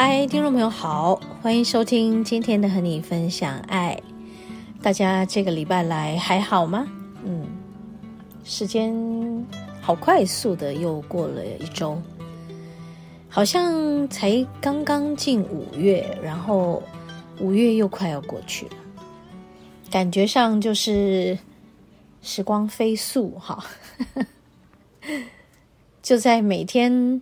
[0.00, 4.00] 嗨，听众朋友好，欢迎收听今天的和你分享爱。
[4.80, 6.86] 大家这个礼拜来还好吗？
[7.24, 7.44] 嗯，
[8.44, 8.94] 时间
[9.80, 12.00] 好快速的又过了一周，
[13.28, 16.80] 好像才刚刚进五月，然后
[17.40, 18.76] 五月又快要过去了，
[19.90, 21.36] 感觉上就是
[22.22, 23.64] 时光飞速哈。
[26.00, 27.20] 就在每天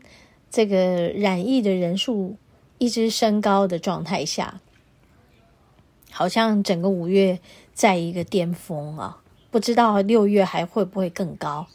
[0.50, 2.36] 这个染疫的人数。
[2.78, 4.60] 一直升高的状态下，
[6.10, 7.40] 好像整个五月
[7.72, 11.66] 在一个巅峰啊，不知道六月还会不会更高？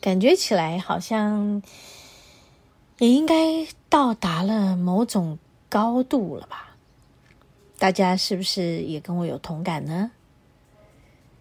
[0.00, 1.62] 感觉起来好像
[2.98, 5.38] 也应该到达了某种
[5.68, 6.76] 高度了吧？
[7.78, 10.10] 大家是不是也跟我有同感呢？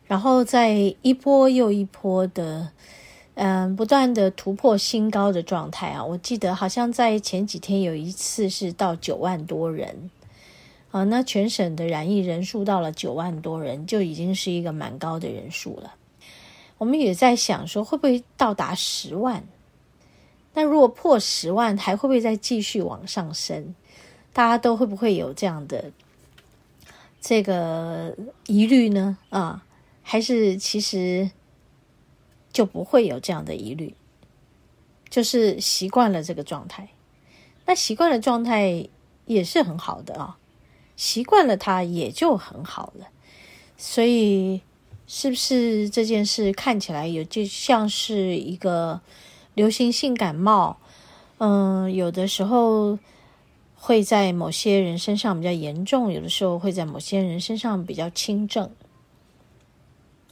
[0.05, 2.71] 然后在一波又一波的。
[3.35, 6.05] 嗯，不断的突破新高的状态啊！
[6.05, 10.11] 我记得好像在前几天有一次是到九万多人
[10.91, 15.95] 啊，那全省的染疫人数到了九万多人，就已经是一个蛮高的人数了。
[16.77, 19.43] 我们也在想说，会不会到达十万？
[20.53, 23.73] 那如果破十万，还会不会再继续往上升？
[24.31, 25.91] 大家都会不会有这样的
[27.19, 29.17] 这个疑虑呢？
[29.29, 29.63] 啊，
[30.03, 31.31] 还是其实？
[32.53, 33.93] 就不会有这样的疑虑，
[35.09, 36.87] 就是习惯了这个状态。
[37.65, 38.87] 那习惯的状态
[39.25, 40.37] 也是很好的啊，
[40.95, 43.07] 习惯了它也就很好了。
[43.75, 44.61] 所以，
[45.07, 49.01] 是不是这件事看起来有就像是一个
[49.55, 50.77] 流行性感冒？
[51.39, 52.99] 嗯，有的时候
[53.75, 58.69] 会在某些人身上比较严重，有的时候会在某些人身上比较轻症。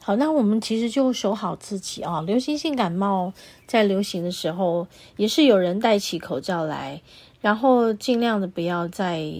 [0.03, 2.21] 好，那我们其实就守好自己啊。
[2.21, 3.31] 流行性感冒
[3.67, 6.99] 在流行的时候，也是有人戴起口罩来，
[7.39, 9.31] 然后尽量的不要在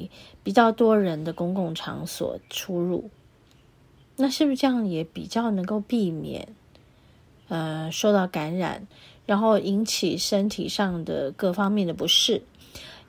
[0.44, 3.10] 比较多人的公共场所出入。
[4.18, 6.48] 那是不是这样也比较能够避免
[7.48, 8.86] 呃受到感染，
[9.26, 12.44] 然后引起身体上的各方面的不适？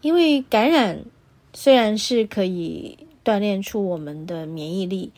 [0.00, 1.04] 因为感染
[1.52, 5.12] 虽然是可以锻炼出我们的免疫力。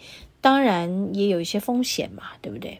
[0.45, 2.79] 当然也有一些风险嘛，对不对？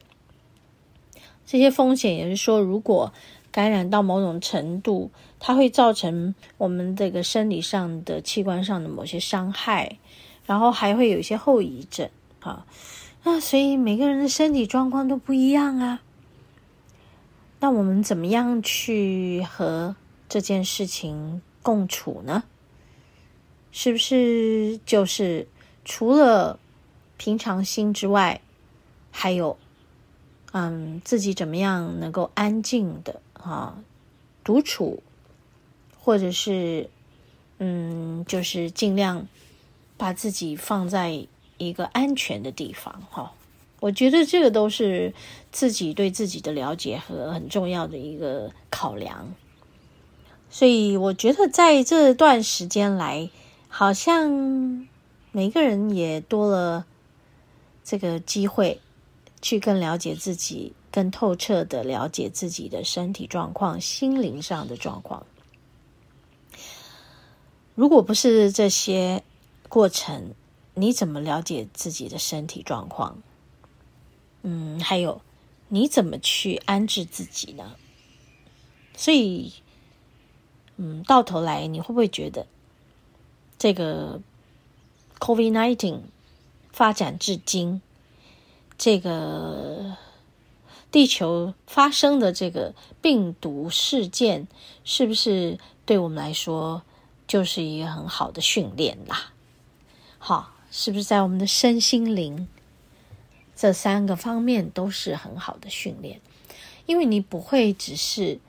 [1.47, 3.11] 这些风险也是说，如果
[3.51, 5.11] 感染到某种程度，
[5.41, 9.99] 它会造成我们这个生理上的器官上的某些伤害，
[10.45, 12.11] 然后还会有一些后遗症
[12.41, 12.67] 啊。
[13.23, 16.03] 那所以每个人的身体状况都不一样啊。
[17.61, 19.97] 那我们怎么样去和
[20.29, 22.45] 这件事情共处呢？
[23.73, 25.49] 是不是就是
[25.83, 26.59] 除了
[27.25, 28.43] 平常心之外，
[29.11, 29.57] 还有，
[30.53, 33.79] 嗯，自己怎么样能够安静的啊
[34.45, 35.03] 独处，
[35.99, 36.91] 或者是，
[37.57, 39.27] 嗯，就是尽量
[39.97, 41.27] 把自己放在
[41.57, 43.33] 一个安全的地方哈。
[43.81, 45.15] 我觉得这个都是
[45.51, 49.33] 自己对自己的了解和很重要的一个考量。
[50.51, 53.31] 所以我觉得在这段时间来，
[53.69, 54.87] 好像
[55.33, 56.85] 每个人也多了。
[57.85, 58.81] 这个机会，
[59.43, 65.27] 去更了解自己，更透彻的了解自己的身体状况、心灵上的状况。
[67.75, 69.23] 如果不是这些
[69.69, 70.35] 过程，
[70.75, 73.19] 你怎么了解自己的身体状况？
[74.43, 75.21] 嗯，还有
[75.69, 77.77] 你怎么去安置自己呢？
[78.97, 79.53] 所以，
[80.77, 82.47] 嗯，到头来你会不会觉得
[83.59, 84.21] 这个
[85.19, 85.99] COVID-19？
[86.75, 87.81] 发展至今，
[88.77, 89.97] 这个
[90.91, 94.49] 地球发生的这个病毒事件，
[94.85, 95.57] 是不是
[95.87, 96.83] 对我们来说
[97.29, 99.33] 就是一个很好的训练啦？
[100.19, 102.49] 好，是不是在我们的身心灵
[103.55, 106.21] 这三个方面都是很好的训练？
[106.87, 108.41] 因为你不会只是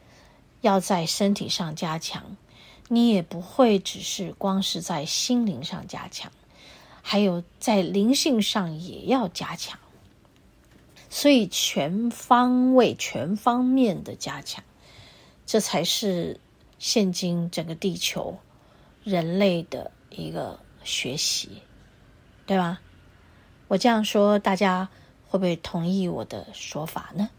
[0.61, 2.35] 要在身体上加强，
[2.87, 6.31] 你也不会只是光是在心灵上加强。
[7.07, 9.77] 还有在灵性上也要加强，
[11.07, 14.63] 所以全方位、全方面的加强，
[15.45, 16.39] 这才是
[16.79, 18.39] 现今整个地球
[19.03, 21.61] 人类的一个学习
[22.47, 22.81] 对吧？
[23.67, 24.89] 我这样说，大家
[25.27, 27.29] 会不会同意我的说法呢？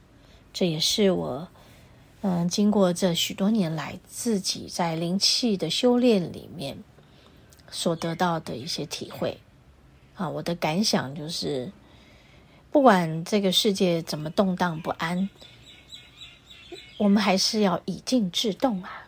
[0.53, 1.49] 这也是我，
[2.21, 6.79] 嗯，经过这许多年来自己在灵气的修炼里面
[7.69, 9.41] 所得到的一些体会
[10.17, 10.29] 啊。
[10.29, 11.71] 我的感想就是，
[12.73, 15.31] 不管这个世界怎么动荡不安，
[16.99, 19.05] 我们还是要以静制动啊。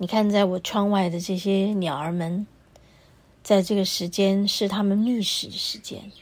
[0.00, 2.46] 你看，在我窗外的这些鸟儿们，
[3.42, 6.12] 在这个时间是他们觅食的时间，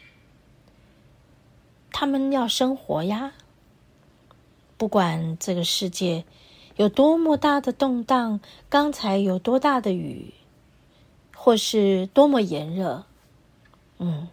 [1.90, 3.34] 他们要生活呀。
[4.78, 6.24] 不管这个世界
[6.76, 8.40] 有多么大的动荡，
[8.70, 10.32] 刚才有多大的雨，
[11.46, 13.04] 或是多么炎热，
[13.98, 14.26] 嗯，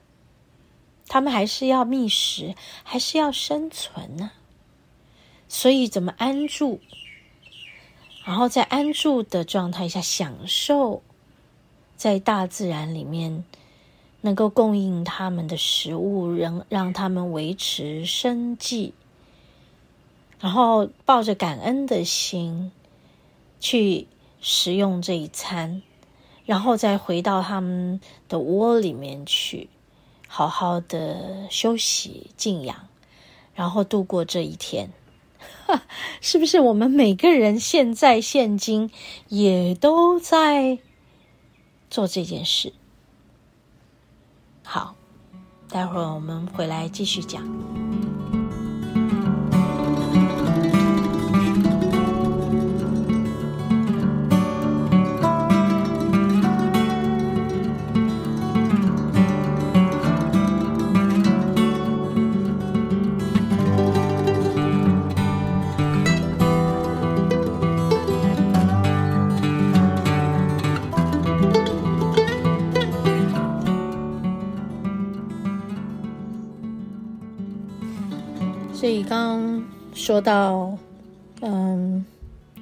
[1.07, 4.31] 他们还是要觅食，还是要生存呢。
[5.47, 6.79] 所以，怎么安住？
[8.25, 11.03] 然后在安住的状态下，享受
[11.95, 13.45] 在大自然里面
[14.21, 18.95] 能够供应他们的食物，让让他们维持生计。
[20.39, 22.71] 然后抱着感恩的心
[23.59, 24.07] 去
[24.41, 25.83] 食用这一餐，
[26.45, 29.69] 然后再回到他们的窝里面去，
[30.27, 32.75] 好好的休息静养，
[33.55, 34.89] 然后度过这一天。
[36.21, 38.91] 是不是我们每个人现在现今
[39.27, 40.79] 也都在
[41.89, 42.73] 做这件事？
[44.63, 44.95] 好，
[45.69, 47.92] 待会儿我们回来继续讲。
[78.83, 80.77] 所以刚刚说到，
[81.39, 82.05] 嗯，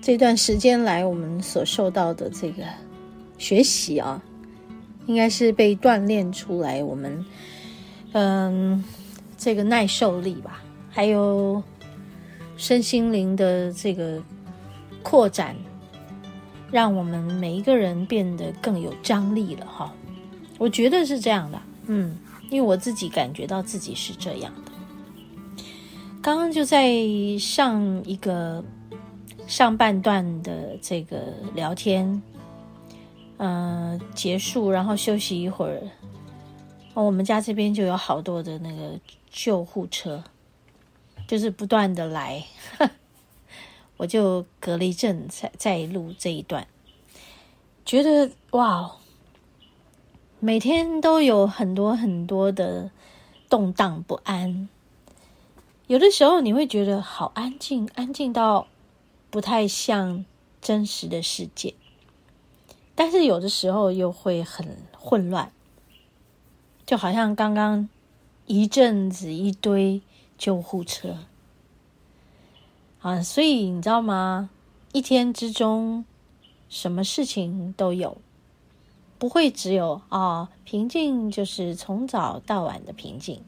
[0.03, 2.61] 这段时间来我们所受到的这个
[3.39, 4.21] 学习啊，
[5.07, 7.25] 应该是被锻炼出来我们，
[8.11, 8.85] 嗯，
[9.35, 11.63] 这个耐受力吧，还有
[12.55, 14.21] 身心灵的这个
[15.01, 15.55] 扩展，
[16.69, 19.91] 让我们每一个人变得更有张力了哈。
[20.59, 22.15] 我觉得是这样的，嗯，
[22.51, 24.70] 因为我自己感觉到自己是这样的。
[26.21, 26.93] 刚刚就在
[27.39, 28.63] 上一个
[29.47, 32.21] 上半段的这个聊天，
[33.37, 35.81] 嗯、呃，结束，然后休息一会儿。
[36.93, 38.99] 哦，我们家这边就有好多的那个
[39.31, 40.23] 救护车，
[41.27, 42.43] 就是不断的来。
[43.97, 46.67] 我就隔了一阵再再录这一段，
[47.83, 48.91] 觉得哇，
[50.39, 52.91] 每天都有很多很多的
[53.49, 54.69] 动荡不安。
[55.91, 58.65] 有的时候你会觉得好安静，安静到
[59.29, 60.23] 不太像
[60.61, 61.73] 真实的世界，
[62.95, 65.51] 但是有的时候又会很混乱，
[66.85, 67.89] 就好像刚刚
[68.45, 70.01] 一阵子一堆
[70.37, 71.17] 救护车
[73.01, 74.49] 啊，所以你知道吗？
[74.93, 76.05] 一天之中
[76.69, 78.15] 什么事情都有，
[79.19, 83.43] 不会只有啊平静，就是从早到晚的平静。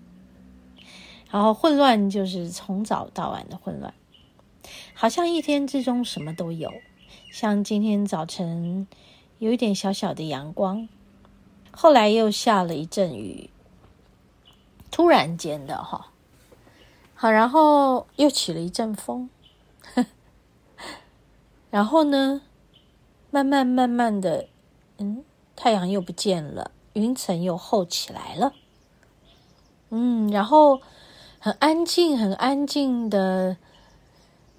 [1.34, 3.92] 然后混乱就是从早到晚的混乱，
[4.94, 6.72] 好像一天之中什么都有。
[7.32, 8.88] 像今天早晨
[9.40, 10.88] 有一点小小的阳光，
[11.72, 13.50] 后来又下了一阵雨，
[14.92, 16.12] 突然间的哈。
[17.16, 19.28] 好，然后又起了一阵风，
[21.72, 22.44] 然后呢，
[23.32, 24.48] 慢慢慢慢的，
[25.00, 25.24] 嗯，
[25.56, 28.54] 太阳又不见了，云层又厚起来了，
[29.90, 30.80] 嗯，然后。
[31.44, 33.58] 很安静，很安静的，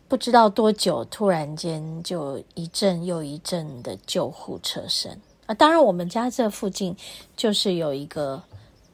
[0.06, 5.10] 不知道多久，突然间就一阵又一阵的救护车声
[5.46, 5.54] 啊！
[5.54, 6.94] 当然，我们家这附近
[7.34, 8.42] 就是有一个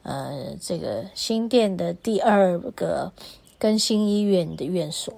[0.03, 3.11] 呃，这个新店的第二个
[3.59, 5.13] 更新医院的院所。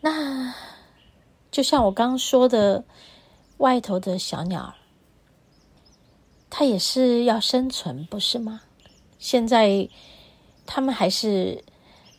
[0.00, 0.52] 那
[1.52, 2.82] 就像我刚说的，
[3.58, 4.74] 外头的小鸟，
[6.50, 8.62] 它也是要生存，不是吗？
[9.18, 9.88] 现在，
[10.64, 11.64] 他们还是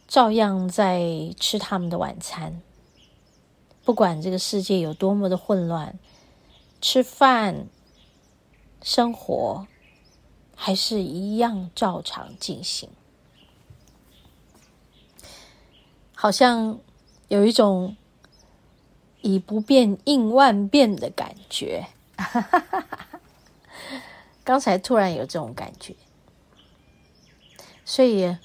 [0.07, 2.61] 照样在吃他们的晚餐。
[3.85, 5.97] 不管这个世界有多么的混乱，
[6.81, 7.67] 吃饭、
[8.83, 9.65] 生活
[10.55, 12.89] 还是一样照常进行。
[16.13, 16.79] 好像
[17.29, 17.95] 有一种
[19.21, 21.87] 以不变应万变的感觉。
[24.43, 25.95] 刚才突然有这种感觉，
[27.89, 28.37] 所以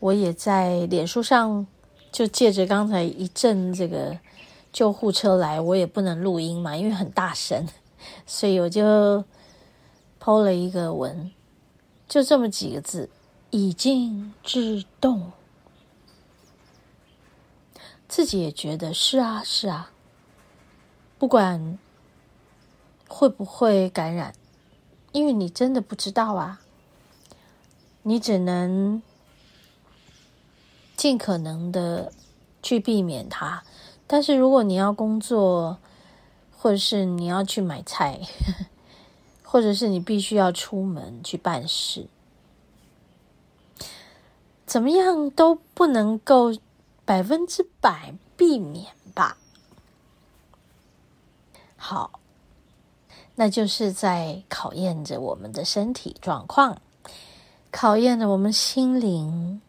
[0.00, 1.66] 我也在脸书上
[2.12, 4.18] 就借着刚才一阵这个
[4.70, 7.66] 救护车来，我也不能录音嘛，因为很大声，
[8.26, 9.24] 所以我就
[10.22, 11.32] po 了一个文，
[12.06, 13.08] 就这么几个字：
[13.48, 15.32] 已经制动。
[18.06, 19.90] 自己也觉得是啊，是啊，
[21.16, 21.78] 不管
[23.08, 24.34] 会不会感染，
[25.12, 26.60] 因为你真的不知道啊，
[28.06, 29.02] 你只能
[30.96, 32.12] 尽可能的
[32.62, 33.64] 去避免它。
[34.06, 35.78] 但是如果你要工作，
[36.56, 38.20] 或者是你要去买菜，
[39.42, 42.06] 或者是你必须要出门去办事，
[44.64, 46.54] 怎么样都不能够。
[47.06, 49.38] 百分之百避免吧。
[51.76, 52.18] 好，
[53.36, 56.82] 那就是在考验着我们的身体状况，
[57.78, 59.60] 考验着我们心灵，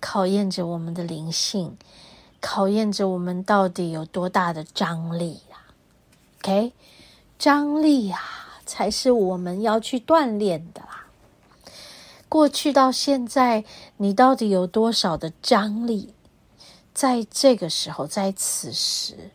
[0.00, 1.78] 考验着我们的灵性，
[2.40, 5.70] 考验着我们到底有多大的张力啊
[6.40, 6.72] ？OK，
[7.38, 8.20] 张力啊，
[8.66, 11.06] 才是我们要去锻炼的啦。
[12.28, 13.64] 过去到现在，
[13.98, 16.12] 你到底有多少的张力？
[16.92, 19.30] 在这个时候，在此时，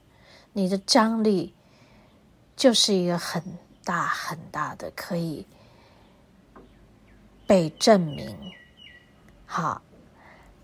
[0.51, 1.53] 你的张力
[2.57, 3.41] 就是一个很
[3.85, 5.45] 大很大的，可以
[7.49, 8.37] 被证明，
[9.47, 9.81] 好，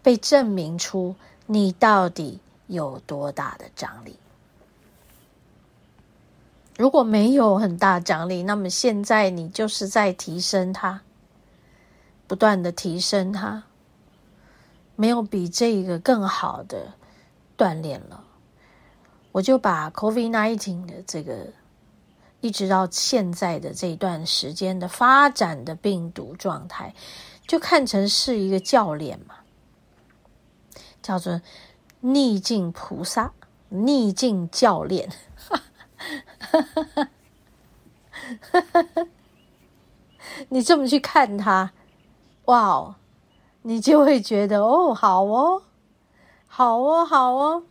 [0.03, 1.15] 被证明出
[1.47, 4.19] 你到底有多大的张力。
[6.77, 11.01] 如果没有很大张力，那么现在你就是在提升它，
[12.27, 13.63] 不断的提升它。
[14.95, 16.93] 没有比这个更好的
[17.57, 18.23] 锻炼了，
[19.31, 21.47] 我就把 COVID-19 的这个
[22.41, 26.93] 一直到现在的这段时间的发展的病毒状态，
[27.47, 29.35] 就看成是一个教练嘛，
[31.01, 31.41] 叫做
[32.01, 33.33] 逆境菩萨、
[33.69, 35.09] 逆境教练，
[40.49, 41.71] 你这么去看他，
[42.45, 42.95] 哇哦！
[43.63, 45.63] 你就会觉得哦，好哦，
[46.45, 47.63] 好哦，好哦。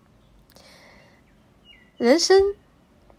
[1.97, 2.56] 人生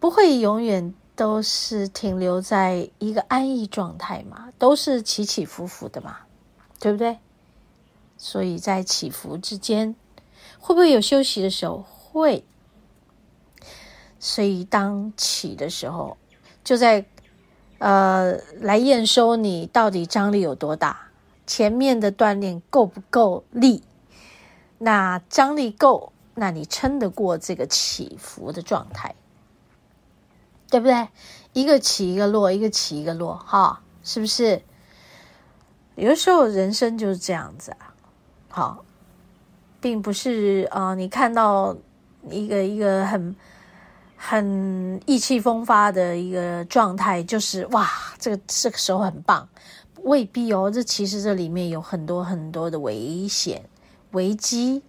[0.02, 6.18] 不会永远都是停留在一个安逸状态嘛，都是起起伏伏的嘛，
[6.80, 7.18] 对不对？
[8.18, 9.96] 所以在起伏之间，
[10.60, 11.84] 会不会有休息的时候？
[11.84, 12.44] 会。
[14.20, 16.18] 所以当起的时候，
[16.64, 17.06] 就在
[17.78, 21.10] 呃来验收你到底张力有多大。
[21.46, 23.84] 前面的锻炼够不够力？
[24.80, 29.14] 那张力够，那你撑得过这个起伏的状态，
[30.76, 31.08] 对不对？
[31.54, 34.62] 一个起一个落，一个起一个落，哈，是不是？
[35.96, 37.96] 有的时候人生就是这样子啊，
[38.50, 38.84] 好，
[39.80, 41.74] 并不是啊、你看到
[42.30, 43.34] 一个一个很
[44.18, 47.90] 很意气风发的一个状态，就是哇，
[48.20, 49.48] 这个这个时候很棒。
[50.04, 53.64] 未必哦，这其实这里面有很多很多的危险、
[54.12, 54.84] 危机。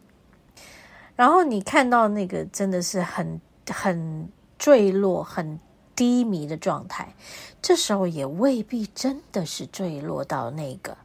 [1.14, 3.40] 然后你看到那个真的是很
[3.71, 4.28] 很
[4.59, 5.61] 坠落、很
[5.97, 7.15] 低迷的状态，
[7.61, 10.97] 这时候也未必真的是坠落到那个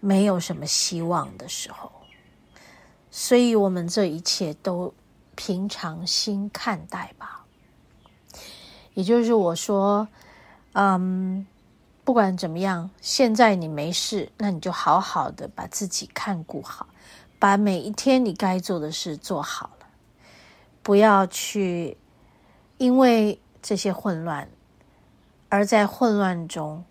[0.00, 1.92] 没有什么希望的时候。
[3.10, 4.94] 所以，我们这一切都
[5.34, 7.44] 平常心看待吧。
[8.94, 10.08] 也就是我说，
[10.72, 11.46] 嗯。
[12.04, 16.88] 不管怎么样，现在你没事，那你就好好的把自己看顾好，
[17.38, 19.86] 把每一天你该做的事做好了，
[20.82, 21.96] 不要去
[22.76, 24.48] 因为这些混乱
[25.48, 26.84] 而在混乱中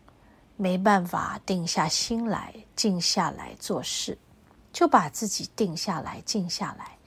[0.56, 4.18] 没办法定下心来，静下来做事，
[4.72, 6.98] 就把自己定下来，静下来，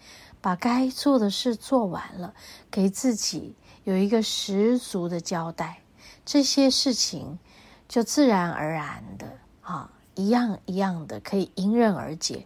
[0.41, 2.35] 把该做的事做完了，
[2.71, 5.81] 给自己有一个十足的交代，
[6.25, 7.39] 这些事情。
[7.87, 9.31] 就自然而然的
[9.61, 12.45] 啊，一样一样的可以迎刃而解。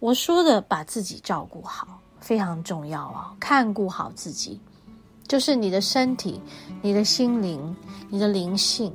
[0.00, 4.60] 我说的把自己照顾好非常重要啊，看顾好自己，
[5.30, 6.40] 就是你的身体、
[6.82, 7.76] 你的心灵、
[8.08, 8.92] 你的灵性，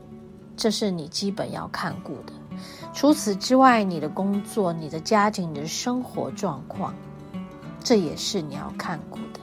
[0.58, 2.34] 这是你基本要看顾的。
[2.94, 6.94] 除此之外，你的工作、你的家庭、你的生活状况，
[7.82, 9.40] 这也是你要看顾的。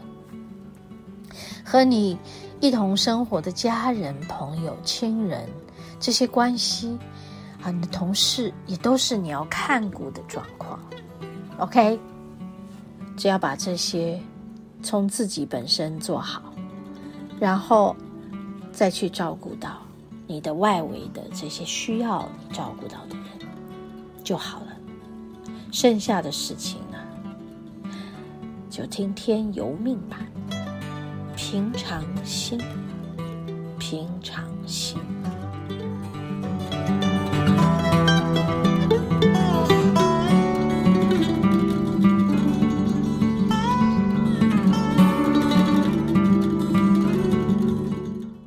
[1.65, 2.19] 和你
[2.61, 5.49] 一同生活的家人、朋友、亲人。
[5.99, 6.99] 这些关系
[7.63, 10.79] 啊，你的同事也都是你要看顾的状况
[11.57, 11.99] ，OK？
[13.17, 14.21] 只要把这些
[14.83, 16.52] 从自己本身做好，
[17.43, 17.97] 然后
[18.71, 19.83] 再去照顾到
[20.29, 23.25] 你的外围的这些需要你照顾到的人
[24.23, 24.67] 就好了，
[25.73, 27.03] 剩下的事情啊，
[28.71, 30.19] 就听天由命吧。
[31.37, 32.61] 平常心，
[33.77, 35.01] 平常心。